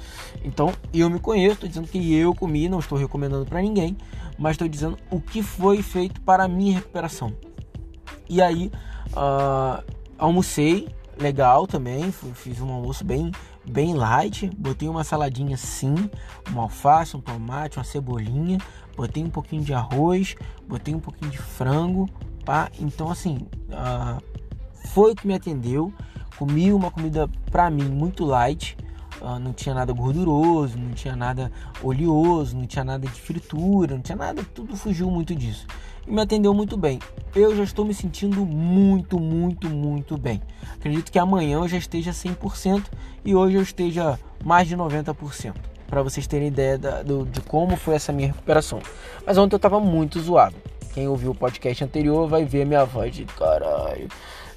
Então 0.44 0.72
eu 0.94 1.10
me 1.10 1.18
conheço, 1.18 1.60
tô 1.62 1.66
dizendo 1.66 1.88
que 1.88 2.14
eu 2.14 2.32
comi, 2.32 2.68
não 2.68 2.78
estou 2.78 2.96
recomendando 2.96 3.44
para 3.44 3.60
ninguém, 3.60 3.96
mas 4.38 4.52
estou 4.52 4.68
dizendo 4.68 4.96
o 5.10 5.20
que 5.20 5.42
foi 5.42 5.82
feito 5.82 6.20
para 6.20 6.44
a 6.44 6.48
minha 6.48 6.74
recuperação. 6.74 7.34
E 8.28 8.40
aí, 8.40 8.70
Uh, 9.12 9.82
almocei 10.18 10.88
legal 11.18 11.66
também, 11.66 12.10
fiz 12.12 12.60
um 12.60 12.72
almoço 12.72 13.04
bem, 13.04 13.30
bem 13.64 13.94
light. 13.94 14.50
Botei 14.56 14.88
uma 14.88 15.04
saladinha 15.04 15.54
assim, 15.54 15.94
uma 16.50 16.62
alface, 16.62 17.16
um 17.16 17.20
tomate, 17.20 17.78
uma 17.78 17.84
cebolinha. 17.84 18.58
Botei 18.96 19.22
um 19.22 19.30
pouquinho 19.30 19.62
de 19.62 19.72
arroz, 19.72 20.34
botei 20.66 20.94
um 20.94 21.00
pouquinho 21.00 21.30
de 21.30 21.38
frango, 21.38 22.08
pá. 22.44 22.70
Então 22.78 23.10
assim, 23.10 23.46
uh, 23.68 24.22
foi 24.88 25.12
o 25.12 25.14
que 25.14 25.26
me 25.26 25.34
atendeu. 25.34 25.92
Comi 26.36 26.72
uma 26.72 26.90
comida 26.90 27.28
pra 27.50 27.70
mim 27.70 27.84
muito 27.84 28.24
light. 28.24 28.76
Uh, 29.20 29.38
não 29.38 29.52
tinha 29.52 29.74
nada 29.74 29.92
gorduroso, 29.92 30.78
não 30.78 30.92
tinha 30.92 31.14
nada 31.14 31.52
oleoso, 31.82 32.56
não 32.56 32.66
tinha 32.66 32.84
nada 32.84 33.06
de 33.06 33.20
fritura, 33.20 33.94
não 33.94 34.02
tinha 34.02 34.16
nada, 34.16 34.42
tudo 34.54 34.74
fugiu 34.76 35.10
muito 35.10 35.34
disso 35.34 35.66
e 36.06 36.12
me 36.12 36.20
atendeu 36.20 36.52
muito 36.52 36.76
bem. 36.76 36.98
Eu 37.34 37.54
já 37.54 37.62
estou 37.62 37.84
me 37.84 37.94
sentindo 37.94 38.44
muito, 38.44 39.18
muito, 39.18 39.68
muito 39.68 40.18
bem. 40.18 40.42
Acredito 40.74 41.10
que 41.10 41.18
amanhã 41.18 41.58
eu 41.58 41.68
já 41.68 41.78
esteja 41.78 42.10
100% 42.10 42.84
e 43.24 43.34
hoje 43.34 43.56
eu 43.56 43.62
esteja 43.62 44.18
mais 44.44 44.68
de 44.68 44.76
90%. 44.76 45.54
Para 45.86 46.02
vocês 46.02 46.26
terem 46.26 46.48
ideia 46.48 46.78
da, 46.78 47.02
do, 47.02 47.24
de 47.24 47.40
como 47.40 47.76
foi 47.76 47.94
essa 47.94 48.12
minha 48.12 48.28
recuperação. 48.28 48.80
Mas 49.26 49.38
ontem 49.38 49.54
eu 49.54 49.58
estava 49.58 49.80
muito 49.80 50.20
zoado. 50.20 50.56
Quem 50.92 51.08
ouviu 51.08 51.30
o 51.30 51.34
podcast 51.34 51.82
anterior 51.84 52.28
vai 52.28 52.44
ver 52.44 52.64
minha 52.64 52.84
voz 52.84 53.14
de 53.14 53.24
caralho. 53.24 54.08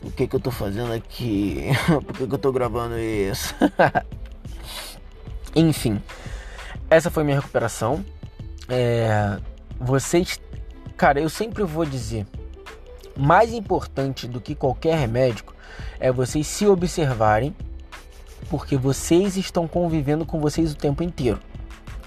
O 0.04 0.12
que 0.12 0.27
que 0.27 0.36
eu 0.36 0.39
tô 0.39 0.51
fazendo 0.51 0.92
aqui? 0.92 1.69
Por 2.05 2.17
que, 2.17 2.27
que 2.27 2.34
eu 2.34 2.39
tô 2.39 2.51
gravando 2.51 2.98
isso? 3.00 3.55
Enfim, 5.55 6.01
essa 6.89 7.10
foi 7.10 7.24
minha 7.24 7.38
recuperação. 7.38 8.03
É, 8.69 9.38
vocês 9.79 10.39
Cara, 10.95 11.19
eu 11.19 11.29
sempre 11.29 11.63
vou 11.63 11.86
dizer, 11.86 12.25
mais 13.17 13.51
importante 13.51 14.27
do 14.27 14.39
que 14.39 14.53
qualquer 14.53 15.07
médico 15.07 15.53
é 16.00 16.12
vocês 16.12 16.45
se 16.45 16.67
observarem, 16.67 17.53
porque 18.50 18.77
vocês 18.77 19.36
estão 19.36 19.67
convivendo 19.67 20.25
com 20.25 20.39
vocês 20.39 20.72
o 20.72 20.77
tempo 20.77 21.01
inteiro, 21.01 21.39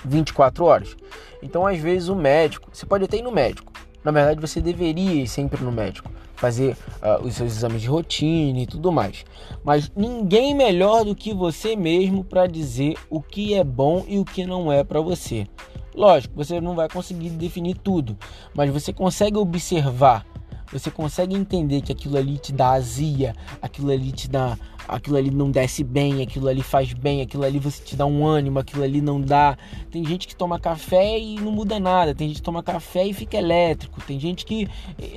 24 0.04 0.64
horas. 0.64 0.96
Então, 1.42 1.66
às 1.66 1.78
vezes 1.78 2.08
o 2.08 2.14
médico, 2.14 2.70
você 2.72 2.86
pode 2.86 3.04
até 3.04 3.16
ir 3.16 3.22
no 3.22 3.32
médico. 3.32 3.72
Na 4.04 4.12
verdade, 4.12 4.40
você 4.40 4.60
deveria 4.60 5.24
ir 5.24 5.26
sempre 5.26 5.62
no 5.62 5.72
médico, 5.72 6.10
fazer 6.36 6.76
uh, 7.02 7.26
os 7.26 7.34
seus 7.34 7.56
exames 7.56 7.82
de 7.82 7.88
rotina 7.88 8.60
e 8.60 8.66
tudo 8.66 8.92
mais. 8.92 9.24
Mas 9.64 9.90
ninguém 9.96 10.54
melhor 10.54 11.04
do 11.04 11.14
que 11.14 11.34
você 11.34 11.74
mesmo 11.74 12.22
para 12.22 12.46
dizer 12.46 12.94
o 13.10 13.20
que 13.20 13.54
é 13.54 13.64
bom 13.64 14.04
e 14.06 14.18
o 14.18 14.24
que 14.24 14.46
não 14.46 14.70
é 14.70 14.84
para 14.84 15.00
você. 15.00 15.46
Lógico, 15.94 16.34
você 16.36 16.60
não 16.60 16.74
vai 16.74 16.88
conseguir 16.90 17.30
definir 17.30 17.78
tudo, 17.78 18.18
mas 18.54 18.70
você 18.70 18.92
consegue 18.92 19.38
observar, 19.38 20.26
você 20.70 20.90
consegue 20.90 21.34
entender 21.34 21.80
que 21.80 21.90
aquilo 21.90 22.18
ali 22.18 22.36
te 22.36 22.52
dá 22.52 22.72
azia, 22.72 23.34
aquilo 23.62 23.90
ali 23.90 24.12
te 24.12 24.28
dá, 24.28 24.58
aquilo 24.86 25.16
ali 25.16 25.30
não 25.30 25.50
desce 25.50 25.82
bem, 25.82 26.20
aquilo 26.20 26.48
ali 26.48 26.62
faz 26.62 26.92
bem, 26.92 27.22
aquilo 27.22 27.44
ali 27.44 27.58
você 27.58 27.82
te 27.82 27.96
dá 27.96 28.04
um 28.04 28.26
ânimo, 28.26 28.58
aquilo 28.58 28.82
ali 28.84 29.00
não 29.00 29.18
dá. 29.18 29.56
Tem 29.90 30.04
gente 30.04 30.28
que 30.28 30.36
toma 30.36 30.60
café 30.60 31.18
e 31.18 31.36
não 31.36 31.50
muda 31.50 31.80
nada, 31.80 32.14
tem 32.14 32.28
gente 32.28 32.36
que 32.36 32.42
toma 32.42 32.62
café 32.62 33.06
e 33.06 33.14
fica 33.14 33.38
elétrico, 33.38 33.98
tem 34.02 34.20
gente 34.20 34.44
que 34.44 34.68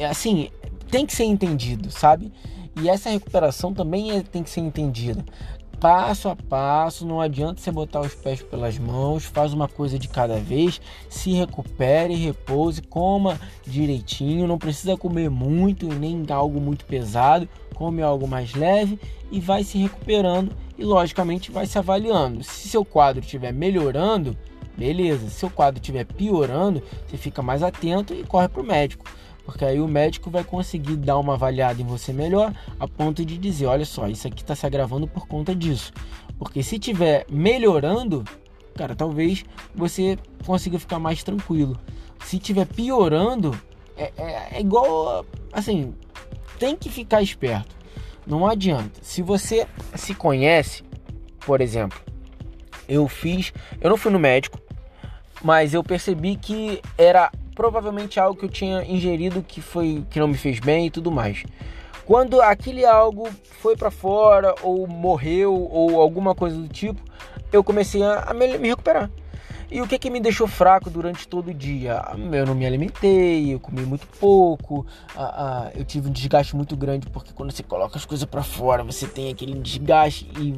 assim, 0.10 0.50
tem 0.89 1.05
que 1.05 1.13
ser 1.13 1.25
entendido, 1.25 1.91
sabe? 1.91 2.31
E 2.81 2.89
essa 2.89 3.10
recuperação 3.10 3.74
também 3.74 4.12
é, 4.12 4.22
tem 4.22 4.43
que 4.43 4.50
ser 4.50 4.62
entendida 4.62 5.24
passo 5.79 6.27
a 6.27 6.36
passo, 6.36 7.05
não 7.05 7.22
adianta 7.22 7.62
você 7.62 7.72
botar 7.72 8.01
os 8.01 8.13
pés 8.13 8.41
pelas 8.41 8.77
mãos, 8.77 9.24
faz 9.24 9.53
uma 9.53 9.67
coisa 9.67 9.98
de 9.98 10.10
cada 10.10 10.38
vez, 10.38 10.81
se 11.10 11.31
recupere, 11.31 12.15
repouse, 12.15 12.81
coma 12.81 13.39
direitinho, 13.65 14.48
não 14.48 14.58
precisa 14.58 14.98
comer 14.98 15.29
muito 15.29 15.88
nem 15.88 16.25
algo 16.29 16.60
muito 16.60 16.86
pesado, 16.86 17.48
come 17.75 18.01
algo 18.01 18.27
mais 18.27 18.53
leve 18.53 19.00
e 19.31 19.39
vai 19.39 19.63
se 19.63 19.77
recuperando 19.77 20.51
e 20.77 20.84
logicamente 20.84 21.51
vai 21.51 21.65
se 21.65 21.77
avaliando. 21.77 22.43
Se 22.43 22.67
seu 22.67 22.84
quadro 22.84 23.22
estiver 23.22 23.53
melhorando, 23.53 24.36
beleza. 24.77 25.29
Se 25.29 25.39
seu 25.39 25.50
quadro 25.50 25.79
estiver 25.79 26.05
piorando, 26.05 26.84
você 27.08 27.15
fica 27.15 27.41
mais 27.41 27.63
atento 27.63 28.13
e 28.13 28.24
corre 28.24 28.50
para 28.50 28.62
o 28.62 28.65
médico 28.65 29.05
porque 29.50 29.65
aí 29.65 29.82
o 29.82 29.88
médico 29.88 30.29
vai 30.29 30.44
conseguir 30.44 30.96
dar 30.96 31.18
uma 31.18 31.34
avaliada 31.34 31.82
em 31.82 31.86
você 31.86 32.13
melhor, 32.13 32.53
a 32.79 32.88
ponto 32.88 33.25
de 33.25 33.36
dizer, 33.36 33.65
olha 33.65 33.84
só, 33.84 34.08
isso 34.08 34.27
aqui 34.27 34.44
está 34.44 34.56
se 34.56 34.63
agravando 34.63 35.08
por 35.08 35.27
conta 35.27 35.56
disso. 35.56 35.91
Porque 36.38 36.62
se 36.62 36.77
tiver 36.77 37.25
melhorando, 37.27 38.24
cara, 38.75 38.96
talvez 38.96 39.44
você 39.74 40.20
consiga 40.46 40.77
ficar 40.77 41.00
mais 41.00 41.24
tranquilo. 41.24 41.79
Se 42.24 42.38
tiver 42.38 42.68
piorando, 42.68 43.60
é, 43.98 44.13
é, 44.15 44.48
é 44.51 44.62
igual, 44.62 45.25
assim, 45.51 45.96
tem 46.60 46.75
que 46.75 46.88
ficar 46.88 47.24
esperto. 47.24 47.75
Não 48.27 48.46
adianta. 48.46 49.00
Se 49.01 49.24
você 49.24 49.65
se 49.96 50.13
conhece, 50.13 50.84
por 51.39 51.60
exemplo, 51.60 52.00
eu 52.88 53.08
fiz, 53.08 53.51
eu 53.82 53.89
não 53.89 53.98
fui 53.98 54.12
no 54.12 54.20
médico, 54.20 54.60
mas 55.44 55.74
eu 55.74 55.84
percebi 55.84 56.36
que 56.36 56.84
era 56.96 57.32
provavelmente 57.60 58.18
algo 58.22 58.39
que 58.39 58.46
eu 58.46 58.50
tinha 58.50 58.86
ingerido 58.86 59.44
que 59.44 59.60
foi 59.60 60.06
que 60.10 60.18
não 60.18 60.30
me 60.30 60.38
fez 60.38 60.62
bem 60.62 60.86
e 60.86 60.89
tudo 60.89 61.12
mais. 61.12 61.44
Quando 62.06 62.42
aquele 62.42 62.86
algo 62.86 63.28
foi 63.44 63.75
para 63.75 63.92
fora 63.92 64.56
ou 64.63 64.88
morreu 64.88 65.68
ou 65.70 66.00
alguma 66.00 66.34
coisa 66.34 66.56
do 66.56 66.70
tipo, 66.70 67.01
eu 67.51 67.62
comecei 67.62 68.01
a, 68.01 68.34
me, 68.34 68.48
recuperar. 68.66 69.12
E 69.70 69.82
o 69.82 69.88
que, 69.88 70.00
que 70.00 70.10
me 70.10 70.22
deixou 70.22 70.48
fraco 70.48 70.89
durante 70.89 71.28
todo 71.28 71.50
o 71.50 71.54
dia? 71.54 72.01
Eu 72.32 72.46
não 72.46 72.56
me 72.56 72.66
alimentei, 72.66 73.54
eu 73.54 73.60
comi 73.60 73.82
muito 73.82 74.08
pouco, 74.08 74.86
eu 75.75 75.84
tive 75.84 76.08
um 76.08 76.13
desgaste 76.13 76.56
muito 76.56 76.78
grande, 76.78 77.10
porque 77.10 77.34
quando 77.34 77.51
você 77.51 77.62
coloca 77.62 77.98
as 77.98 78.06
coisas 78.06 78.25
para 78.25 78.42
fora, 78.42 78.86
você 78.86 79.06
tem 79.06 79.30
aquele 79.30 79.54
desgaste 79.60 80.32
e 80.39 80.56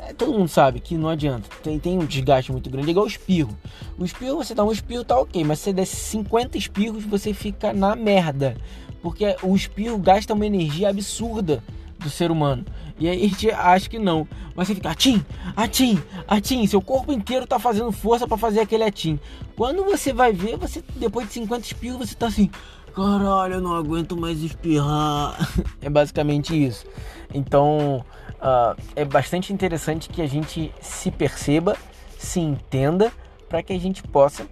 é, 0.00 0.12
todo 0.12 0.32
mundo 0.32 0.48
sabe 0.48 0.80
que 0.80 0.96
não 0.96 1.08
adianta. 1.08 1.48
Tem, 1.62 1.78
tem 1.78 1.98
um 1.98 2.04
desgaste 2.04 2.50
muito 2.52 2.68
grande, 2.68 2.90
igual 2.90 3.06
o 3.06 3.08
espirro. 3.08 3.56
O 3.98 4.04
espirro, 4.04 4.36
você 4.36 4.54
dá 4.54 4.64
um 4.64 4.72
espirro, 4.72 5.04
tá 5.04 5.18
ok, 5.18 5.44
mas 5.44 5.58
se 5.58 5.64
você 5.64 5.72
der 5.72 5.86
50 5.86 6.58
espirros, 6.58 7.04
você 7.04 7.32
fica 7.32 7.72
na 7.72 7.94
merda. 7.94 8.56
Porque 9.02 9.36
o 9.42 9.54
espirro 9.54 9.98
gasta 9.98 10.34
uma 10.34 10.46
energia 10.46 10.88
absurda 10.88 11.62
do 11.98 12.10
ser 12.10 12.30
humano. 12.30 12.64
E 12.98 13.08
aí 13.08 13.24
a 13.24 13.28
gente 13.28 13.50
acha 13.50 13.88
que 13.88 13.98
não. 13.98 14.28
Mas 14.54 14.68
você 14.68 14.74
fica 14.74 14.90
atim, 14.90 15.24
atim, 15.56 16.00
atim. 16.28 16.66
Seu 16.66 16.80
corpo 16.80 17.12
inteiro 17.12 17.46
tá 17.46 17.58
fazendo 17.58 17.90
força 17.90 18.28
para 18.28 18.36
fazer 18.36 18.60
aquele 18.60 18.84
atim. 18.84 19.18
Quando 19.56 19.84
você 19.84 20.12
vai 20.12 20.32
ver, 20.32 20.56
você 20.56 20.82
depois 20.96 21.26
de 21.26 21.34
50 21.34 21.66
espirros, 21.66 22.08
você 22.08 22.14
tá 22.14 22.26
assim. 22.26 22.50
Caralho, 22.94 23.54
eu 23.54 23.60
não 23.60 23.74
aguento 23.74 24.16
mais 24.16 24.42
espirrar. 24.42 25.36
é 25.80 25.88
basicamente 25.88 26.54
isso. 26.54 26.84
Então, 27.32 28.04
uh, 28.34 28.80
é 28.94 29.04
bastante 29.04 29.52
interessante 29.52 30.08
que 30.08 30.20
a 30.20 30.26
gente 30.26 30.72
se 30.80 31.10
perceba, 31.10 31.76
se 32.18 32.40
entenda, 32.40 33.10
para 33.48 33.62
que 33.62 33.72
a 33.72 33.78
gente 33.78 34.02
possa 34.02 34.46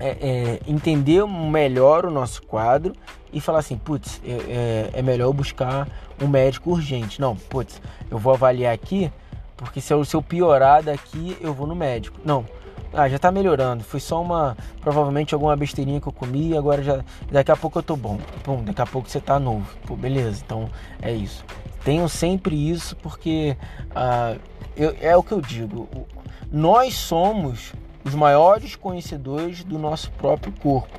é, 0.00 0.08
é, 0.08 0.60
entender 0.66 1.26
melhor 1.26 2.04
o 2.04 2.10
nosso 2.10 2.42
quadro 2.42 2.94
e 3.32 3.40
falar 3.40 3.58
assim, 3.58 3.76
putz, 3.76 4.20
é, 4.24 4.30
é, 4.30 4.98
é 5.00 5.02
melhor 5.02 5.32
buscar 5.32 5.88
um 6.22 6.28
médico 6.28 6.70
urgente. 6.70 7.20
Não, 7.20 7.36
putz, 7.36 7.80
eu 8.10 8.18
vou 8.18 8.32
avaliar 8.32 8.72
aqui, 8.72 9.10
porque 9.56 9.80
se 9.80 9.92
eu, 9.92 10.04
se 10.04 10.14
eu 10.14 10.22
piorar 10.22 10.82
daqui, 10.82 11.36
eu 11.40 11.52
vou 11.52 11.66
no 11.66 11.74
médico. 11.74 12.18
Não, 12.24 12.44
ah, 12.98 13.08
já 13.08 13.18
tá 13.18 13.30
melhorando. 13.30 13.84
Foi 13.84 14.00
só 14.00 14.20
uma, 14.20 14.56
provavelmente 14.80 15.34
alguma 15.34 15.54
besteirinha 15.56 16.00
que 16.00 16.08
eu 16.08 16.12
comi, 16.12 16.56
agora 16.56 16.82
já, 16.82 17.04
daqui 17.30 17.50
a 17.52 17.56
pouco 17.56 17.78
eu 17.78 17.82
tô 17.82 17.96
bom. 17.96 18.18
Pum, 18.42 18.64
daqui 18.64 18.82
a 18.82 18.86
pouco 18.86 19.08
você 19.08 19.20
tá 19.20 19.38
novo. 19.38 19.66
Pô, 19.86 19.94
beleza, 19.94 20.42
então 20.44 20.68
é 21.00 21.12
isso. 21.12 21.44
Tenho 21.84 22.08
sempre 22.08 22.54
isso 22.54 22.96
porque 22.96 23.56
ah, 23.94 24.36
eu, 24.76 24.96
é 25.00 25.16
o 25.16 25.22
que 25.22 25.32
eu 25.32 25.40
digo. 25.40 25.88
Nós 26.50 26.94
somos 26.94 27.72
os 28.04 28.14
maiores 28.14 28.74
conhecedores 28.74 29.62
do 29.62 29.78
nosso 29.78 30.10
próprio 30.12 30.52
corpo. 30.52 30.98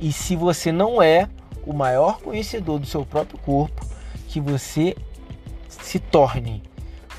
E 0.00 0.12
se 0.12 0.36
você 0.36 0.70
não 0.70 1.02
é 1.02 1.28
o 1.66 1.72
maior 1.72 2.20
conhecedor 2.20 2.78
do 2.78 2.86
seu 2.86 3.04
próprio 3.04 3.38
corpo, 3.38 3.84
que 4.28 4.40
você 4.40 4.96
se 5.68 5.98
torne. 5.98 6.62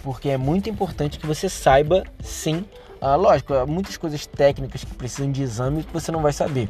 Porque 0.03 0.29
é 0.29 0.37
muito 0.37 0.69
importante 0.69 1.19
que 1.19 1.27
você 1.27 1.47
saiba, 1.47 2.03
sim. 2.23 2.65
Ah, 2.99 3.15
lógico, 3.15 3.53
há 3.53 3.65
muitas 3.65 3.97
coisas 3.97 4.25
técnicas 4.25 4.83
que 4.83 4.93
precisam 4.93 5.31
de 5.31 5.41
exame 5.41 5.83
que 5.83 5.93
você 5.93 6.11
não 6.11 6.21
vai 6.21 6.33
saber. 6.33 6.69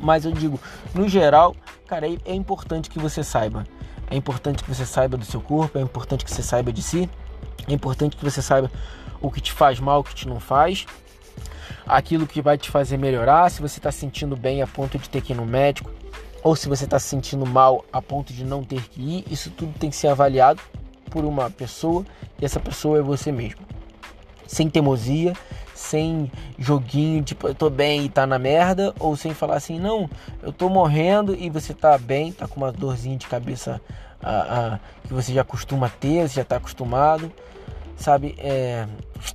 Mas 0.00 0.24
eu 0.24 0.32
digo, 0.32 0.60
no 0.94 1.08
geral, 1.08 1.54
cara, 1.86 2.08
é, 2.08 2.16
é 2.24 2.34
importante 2.34 2.88
que 2.88 2.98
você 2.98 3.24
saiba. 3.24 3.64
É 4.10 4.16
importante 4.16 4.62
que 4.62 4.72
você 4.72 4.86
saiba 4.86 5.16
do 5.16 5.24
seu 5.24 5.40
corpo, 5.40 5.78
é 5.78 5.82
importante 5.82 6.24
que 6.24 6.30
você 6.30 6.42
saiba 6.42 6.72
de 6.72 6.82
si, 6.82 7.10
é 7.66 7.72
importante 7.72 8.16
que 8.16 8.24
você 8.24 8.40
saiba 8.40 8.70
o 9.20 9.30
que 9.30 9.40
te 9.40 9.52
faz 9.52 9.78
mal, 9.80 10.00
o 10.00 10.04
que 10.04 10.14
te 10.14 10.26
não 10.26 10.40
faz 10.40 10.86
aquilo 11.88 12.26
que 12.26 12.42
vai 12.42 12.58
te 12.58 12.70
fazer 12.70 12.98
melhorar, 12.98 13.50
se 13.50 13.62
você 13.62 13.78
está 13.78 13.90
se 13.90 13.98
sentindo 13.98 14.36
bem 14.36 14.60
a 14.60 14.66
ponto 14.66 14.98
de 14.98 15.08
ter 15.08 15.22
que 15.22 15.32
ir 15.32 15.36
no 15.36 15.46
médico, 15.46 15.90
ou 16.42 16.54
se 16.54 16.68
você 16.68 16.84
está 16.84 16.98
se 16.98 17.08
sentindo 17.08 17.46
mal 17.46 17.84
a 17.92 18.00
ponto 18.00 18.32
de 18.32 18.44
não 18.44 18.62
ter 18.62 18.82
que 18.82 19.00
ir, 19.00 19.24
isso 19.30 19.50
tudo 19.50 19.72
tem 19.78 19.90
que 19.90 19.96
ser 19.96 20.08
avaliado 20.08 20.60
por 21.08 21.24
uma 21.24 21.50
pessoa 21.50 22.04
e 22.40 22.44
essa 22.44 22.60
pessoa 22.60 22.98
é 22.98 23.02
você 23.02 23.32
mesmo. 23.32 23.60
Sem 24.46 24.68
teimosia, 24.68 25.34
sem 25.74 26.30
joguinho 26.58 27.22
tipo 27.22 27.48
eu 27.48 27.54
tô 27.54 27.68
bem 27.68 28.04
e 28.04 28.08
tá 28.08 28.26
na 28.26 28.38
merda, 28.38 28.94
ou 28.98 29.16
sem 29.16 29.34
falar 29.34 29.56
assim, 29.56 29.78
não, 29.78 30.08
eu 30.42 30.52
tô 30.52 30.68
morrendo 30.68 31.34
e 31.34 31.50
você 31.50 31.74
tá 31.74 31.96
bem, 31.98 32.32
tá 32.32 32.46
com 32.48 32.56
uma 32.56 32.72
dorzinha 32.72 33.16
de 33.16 33.26
cabeça 33.26 33.80
ah, 34.22 34.46
ah, 34.48 34.80
que 35.06 35.12
você 35.12 35.32
já 35.32 35.44
costuma 35.44 35.88
ter, 35.88 36.28
você 36.28 36.36
já 36.36 36.44
tá 36.44 36.56
acostumado 36.56 37.32
sabe? 37.98 38.34
É, 38.38 38.86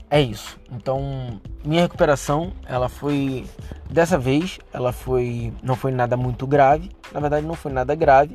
é 0.09 0.21
isso. 0.21 0.57
Então, 0.71 1.39
minha 1.63 1.81
recuperação, 1.81 2.53
ela 2.65 2.89
foi 2.89 3.45
dessa 3.89 4.17
vez, 4.17 4.57
ela 4.71 4.91
foi 4.91 5.53
não 5.61 5.75
foi 5.75 5.91
nada 5.91 6.17
muito 6.17 6.47
grave, 6.47 6.89
na 7.11 7.19
verdade 7.19 7.45
não 7.45 7.53
foi 7.53 7.71
nada 7.71 7.93
grave 7.93 8.33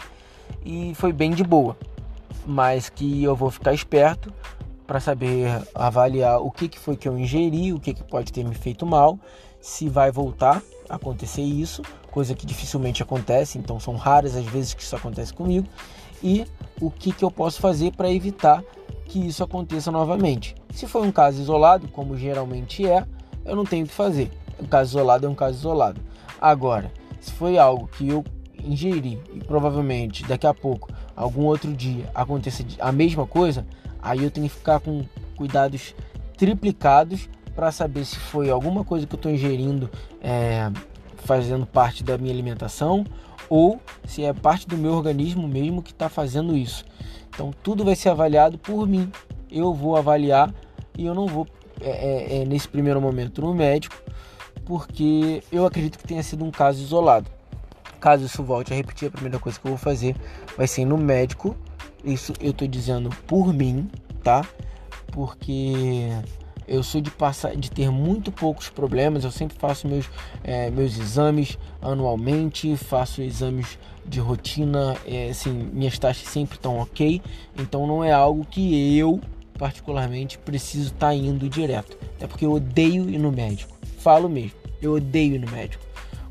e 0.64 0.92
foi 0.94 1.12
bem 1.12 1.32
de 1.32 1.42
boa. 1.42 1.76
Mas 2.46 2.88
que 2.88 3.22
eu 3.22 3.36
vou 3.36 3.50
ficar 3.50 3.74
esperto 3.74 4.32
para 4.86 5.00
saber 5.00 5.48
avaliar 5.74 6.40
o 6.40 6.50
que, 6.50 6.66
que 6.68 6.78
foi 6.78 6.96
que 6.96 7.06
eu 7.06 7.18
ingeri, 7.18 7.72
o 7.72 7.78
que, 7.80 7.92
que 7.92 8.02
pode 8.02 8.32
ter 8.32 8.42
me 8.42 8.54
feito 8.54 8.86
mal, 8.86 9.18
se 9.60 9.88
vai 9.88 10.10
voltar 10.10 10.62
a 10.88 10.96
acontecer 10.96 11.42
isso, 11.42 11.82
coisa 12.10 12.34
que 12.34 12.46
dificilmente 12.46 13.02
acontece, 13.02 13.58
então 13.58 13.78
são 13.78 13.96
raras 13.96 14.34
as 14.34 14.46
vezes 14.46 14.72
que 14.72 14.82
isso 14.82 14.96
acontece 14.96 15.34
comigo, 15.34 15.68
e 16.22 16.46
o 16.80 16.90
que, 16.90 17.12
que 17.12 17.22
eu 17.22 17.30
posso 17.30 17.60
fazer 17.60 17.92
para 17.94 18.10
evitar 18.10 18.64
que 19.04 19.26
isso 19.26 19.44
aconteça 19.44 19.90
novamente. 19.90 20.54
Se 20.72 20.86
foi 20.86 21.02
um 21.02 21.12
caso 21.12 21.40
isolado, 21.40 21.88
como 21.88 22.16
geralmente 22.16 22.86
é, 22.86 23.06
eu 23.44 23.54
não 23.54 23.64
tenho 23.64 23.84
o 23.84 23.88
que 23.88 23.94
fazer. 23.94 24.30
Um 24.60 24.66
caso 24.66 24.90
isolado 24.90 25.26
é 25.26 25.28
um 25.28 25.34
caso 25.34 25.58
isolado. 25.58 26.00
Agora, 26.40 26.90
se 27.20 27.32
foi 27.32 27.58
algo 27.58 27.88
que 27.88 28.08
eu 28.08 28.24
ingeri 28.68 29.20
e 29.32 29.40
provavelmente 29.40 30.24
daqui 30.24 30.46
a 30.46 30.54
pouco, 30.54 30.92
algum 31.16 31.44
outro 31.44 31.72
dia, 31.72 32.10
aconteça 32.14 32.64
a 32.78 32.92
mesma 32.92 33.26
coisa, 33.26 33.66
aí 34.02 34.22
eu 34.22 34.30
tenho 34.30 34.48
que 34.48 34.54
ficar 34.54 34.80
com 34.80 35.04
cuidados 35.36 35.94
triplicados 36.36 37.28
para 37.54 37.72
saber 37.72 38.04
se 38.04 38.16
foi 38.16 38.50
alguma 38.50 38.84
coisa 38.84 39.06
que 39.06 39.14
eu 39.14 39.18
estou 39.18 39.32
ingerindo 39.32 39.90
é, 40.20 40.70
fazendo 41.16 41.66
parte 41.66 42.04
da 42.04 42.16
minha 42.16 42.32
alimentação 42.32 43.04
ou 43.48 43.80
se 44.06 44.24
é 44.24 44.32
parte 44.32 44.68
do 44.68 44.76
meu 44.76 44.92
organismo 44.92 45.48
mesmo 45.48 45.82
que 45.82 45.90
está 45.90 46.08
fazendo 46.08 46.56
isso. 46.56 46.84
Então 47.28 47.52
tudo 47.62 47.84
vai 47.84 47.96
ser 47.96 48.10
avaliado 48.10 48.58
por 48.58 48.86
mim. 48.86 49.10
Eu 49.50 49.72
vou 49.72 49.96
avaliar 49.96 50.54
e 50.96 51.06
eu 51.06 51.14
não 51.14 51.26
vou 51.26 51.46
é, 51.80 51.90
é, 51.90 52.42
é, 52.42 52.44
nesse 52.44 52.68
primeiro 52.68 53.00
momento 53.00 53.40
no 53.40 53.54
médico, 53.54 53.96
porque 54.64 55.42
eu 55.50 55.64
acredito 55.64 55.98
que 55.98 56.04
tenha 56.04 56.22
sido 56.22 56.44
um 56.44 56.50
caso 56.50 56.82
isolado. 56.82 57.30
Caso 58.00 58.24
isso 58.24 58.42
volte 58.42 58.72
a 58.72 58.76
repetir, 58.76 59.08
a 59.08 59.10
primeira 59.10 59.38
coisa 59.38 59.58
que 59.58 59.66
eu 59.66 59.70
vou 59.70 59.78
fazer 59.78 60.14
vai 60.56 60.66
ser 60.66 60.84
no 60.84 60.96
médico. 60.96 61.56
Isso 62.04 62.32
eu 62.40 62.50
estou 62.50 62.68
dizendo 62.68 63.10
por 63.26 63.52
mim, 63.52 63.90
tá? 64.22 64.46
Porque 65.12 66.10
eu 66.68 66.82
sou 66.82 67.00
de 67.00 67.10
passar 67.10 67.56
de 67.56 67.70
ter 67.70 67.90
muito 67.90 68.30
poucos 68.30 68.68
problemas. 68.68 69.24
Eu 69.24 69.30
sempre 69.30 69.56
faço 69.58 69.88
meus, 69.88 70.08
é, 70.44 70.70
meus 70.70 70.98
exames 70.98 71.58
anualmente, 71.80 72.76
faço 72.76 73.22
exames 73.22 73.78
de 74.06 74.20
rotina, 74.20 74.96
é, 75.06 75.30
assim, 75.30 75.52
minhas 75.72 75.98
taxas 75.98 76.28
sempre 76.28 76.56
estão 76.56 76.78
ok. 76.78 77.20
Então 77.58 77.86
não 77.86 78.04
é 78.04 78.12
algo 78.12 78.44
que 78.44 78.96
eu 78.96 79.20
particularmente 79.58 80.38
preciso 80.38 80.92
estar 80.92 81.08
tá 81.08 81.14
indo 81.14 81.48
direto. 81.48 81.98
É 82.20 82.26
porque 82.26 82.46
eu 82.46 82.52
odeio 82.52 83.10
ir 83.10 83.18
no 83.18 83.32
médico. 83.32 83.76
Falo 83.98 84.28
mesmo, 84.28 84.52
eu 84.80 84.94
odeio 84.94 85.34
ir 85.34 85.38
no 85.40 85.50
médico. 85.50 85.87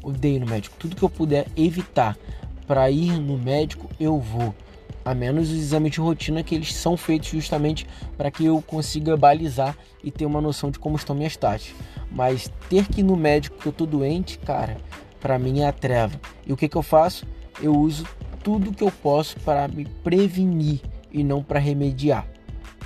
Odeio 0.07 0.39
no 0.39 0.45
médico. 0.45 0.75
Tudo 0.79 0.95
que 0.95 1.03
eu 1.03 1.09
puder 1.09 1.47
evitar 1.57 2.17
para 2.65 2.89
ir 2.89 3.19
no 3.19 3.37
médico, 3.37 3.89
eu 3.99 4.17
vou 4.17 4.55
a 5.03 5.13
menos 5.13 5.49
os 5.49 5.57
exames 5.57 5.91
de 5.91 5.99
rotina 5.99 6.43
que 6.43 6.53
eles 6.53 6.73
são 6.73 6.97
feitos 6.97 7.29
justamente 7.29 7.85
para 8.17 8.29
que 8.31 8.45
eu 8.45 8.61
consiga 8.61 9.15
balizar 9.15 9.77
e 10.03 10.11
ter 10.11 10.25
uma 10.25 10.41
noção 10.41 10.69
de 10.71 10.79
como 10.79 10.95
estão 10.95 11.15
minhas 11.15 11.35
taxas. 11.35 11.73
Mas 12.09 12.51
ter 12.69 12.87
que 12.87 13.01
ir 13.01 13.03
no 13.03 13.17
médico 13.17 13.57
que 13.57 13.67
eu 13.67 13.71
tô 13.71 13.85
doente, 13.85 14.37
cara, 14.39 14.77
para 15.19 15.37
mim 15.37 15.61
é 15.61 15.67
a 15.67 15.73
treva. 15.73 16.19
E 16.45 16.53
o 16.53 16.57
que, 16.57 16.69
que 16.69 16.75
eu 16.75 16.83
faço? 16.83 17.25
Eu 17.61 17.73
uso 17.73 18.05
tudo 18.43 18.73
que 18.73 18.83
eu 18.83 18.91
posso 18.91 19.37
para 19.41 19.67
me 19.67 19.85
prevenir 20.03 20.81
e 21.11 21.21
não 21.21 21.43
para 21.43 21.59
remediar. 21.59 22.25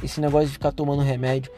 Esse 0.03 0.19
negócio 0.19 0.47
de 0.47 0.53
ficar 0.53 0.71
tomando 0.71 1.03
remédio, 1.03 1.51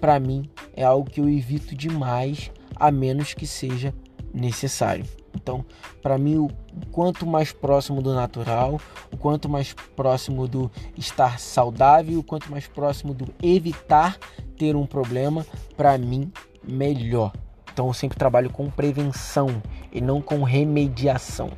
para 0.00 0.18
mim, 0.18 0.48
é 0.74 0.82
algo 0.82 1.10
que 1.10 1.20
eu 1.20 1.28
evito 1.28 1.74
demais, 1.74 2.50
a 2.76 2.90
menos 2.90 3.34
que 3.34 3.46
seja 3.46 3.94
necessário. 4.32 5.04
Então, 5.34 5.64
para 6.02 6.18
mim, 6.18 6.38
o 6.38 6.50
quanto 6.90 7.26
mais 7.26 7.52
próximo 7.52 8.02
do 8.02 8.14
natural, 8.14 8.80
o 9.12 9.16
quanto 9.16 9.48
mais 9.48 9.72
próximo 9.72 10.48
do 10.48 10.70
estar 10.96 11.38
saudável, 11.38 12.18
o 12.18 12.22
quanto 12.22 12.50
mais 12.50 12.66
próximo 12.66 13.14
do 13.14 13.26
evitar 13.42 14.18
ter 14.56 14.76
um 14.76 14.86
problema, 14.86 15.46
para 15.76 15.96
mim 15.96 16.30
melhor. 16.62 17.32
Então 17.72 17.86
eu 17.86 17.94
sempre 17.94 18.18
trabalho 18.18 18.50
com 18.50 18.68
prevenção 18.68 19.62
e 19.90 20.00
não 20.00 20.20
com 20.20 20.42
remediação. 20.42 21.50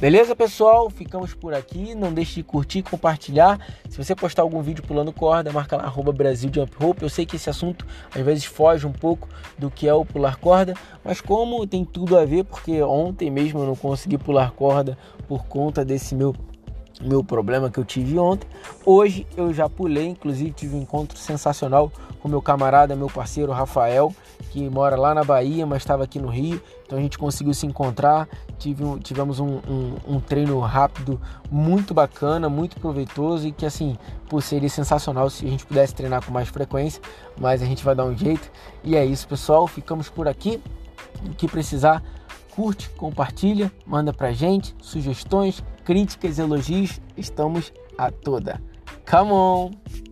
Beleza, 0.00 0.34
pessoal? 0.34 0.88
Ficamos 0.88 1.34
por 1.34 1.52
aqui. 1.52 1.94
Não 1.94 2.10
deixe 2.10 2.36
de 2.36 2.42
curtir 2.42 2.82
compartilhar. 2.82 3.60
Se 3.86 3.98
você 3.98 4.14
postar 4.14 4.40
algum 4.40 4.62
vídeo 4.62 4.82
pulando 4.82 5.12
corda, 5.12 5.52
marca 5.52 5.76
lá 5.76 5.82
arroba 5.82 6.10
Brasil 6.10 6.50
Jump. 6.50 6.74
Eu 7.02 7.10
sei 7.10 7.26
que 7.26 7.36
esse 7.36 7.50
assunto 7.50 7.86
às 8.14 8.22
vezes 8.22 8.46
foge 8.46 8.86
um 8.86 8.92
pouco 8.92 9.28
do 9.58 9.70
que 9.70 9.86
é 9.86 9.92
o 9.92 10.02
pular 10.02 10.36
corda, 10.36 10.72
mas 11.04 11.20
como 11.20 11.66
tem 11.66 11.84
tudo 11.84 12.16
a 12.16 12.24
ver, 12.24 12.44
porque 12.44 12.80
ontem 12.80 13.30
mesmo 13.30 13.60
eu 13.60 13.66
não 13.66 13.76
consegui 13.76 14.16
pular 14.16 14.52
corda 14.52 14.96
por 15.28 15.44
conta 15.44 15.84
desse 15.84 16.14
meu 16.14 16.34
meu 17.00 17.24
problema 17.24 17.70
que 17.70 17.78
eu 17.78 17.84
tive 17.84 18.18
ontem. 18.18 18.48
Hoje 18.84 19.26
eu 19.36 19.52
já 19.52 19.68
pulei, 19.68 20.08
inclusive 20.08 20.50
tive 20.52 20.76
um 20.76 20.82
encontro 20.82 21.18
sensacional 21.18 21.90
com 22.20 22.28
meu 22.28 22.42
camarada, 22.42 22.94
meu 22.94 23.08
parceiro 23.08 23.52
Rafael, 23.52 24.14
que 24.50 24.68
mora 24.68 24.96
lá 24.96 25.14
na 25.14 25.24
Bahia, 25.24 25.66
mas 25.66 25.82
estava 25.82 26.04
aqui 26.04 26.18
no 26.18 26.28
Rio. 26.28 26.60
Então 26.84 26.98
a 26.98 27.02
gente 27.02 27.16
conseguiu 27.16 27.54
se 27.54 27.66
encontrar, 27.66 28.28
tive 28.58 28.84
um, 28.84 28.98
tivemos 28.98 29.38
um, 29.38 29.60
um, 29.68 29.96
um, 30.06 30.20
treino 30.20 30.58
rápido 30.58 31.20
muito 31.50 31.94
bacana, 31.94 32.48
muito 32.48 32.78
proveitoso 32.80 33.46
e 33.46 33.52
que 33.52 33.64
assim, 33.64 33.96
por 34.28 34.42
seria 34.42 34.68
sensacional 34.68 35.30
se 35.30 35.46
a 35.46 35.48
gente 35.48 35.64
pudesse 35.64 35.94
treinar 35.94 36.24
com 36.24 36.32
mais 36.32 36.48
frequência, 36.48 37.00
mas 37.38 37.62
a 37.62 37.64
gente 37.64 37.84
vai 37.84 37.94
dar 37.94 38.04
um 38.04 38.16
jeito. 38.16 38.50
E 38.82 38.96
é 38.96 39.04
isso, 39.04 39.26
pessoal. 39.28 39.66
Ficamos 39.66 40.08
por 40.08 40.26
aqui. 40.26 40.60
O 41.24 41.30
que 41.30 41.46
precisar, 41.46 42.02
curte, 42.54 42.90
compartilha, 42.90 43.70
manda 43.86 44.12
pra 44.12 44.32
gente 44.32 44.74
sugestões, 44.80 45.62
críticas, 45.90 46.38
elogios, 46.38 47.00
estamos 47.16 47.74
a 47.98 48.12
toda. 48.12 48.62
Come 49.10 49.32
on! 49.32 50.09